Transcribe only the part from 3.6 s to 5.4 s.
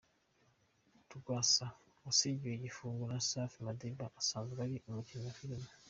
Madiba asanzwe ari umukinnyi wa